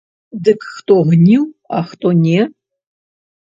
[0.47, 1.45] Дык хто гніў,
[1.81, 2.41] а хто не.